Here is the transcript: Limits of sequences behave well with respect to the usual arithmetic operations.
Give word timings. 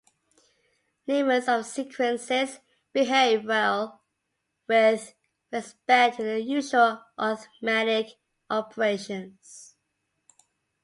Limits 1.05 1.47
of 1.47 1.63
sequences 1.63 2.59
behave 2.91 3.45
well 3.45 4.01
with 4.67 5.13
respect 5.51 6.17
to 6.17 6.23
the 6.23 6.41
usual 6.41 7.03
arithmetic 7.19 8.15
operations. 8.49 9.75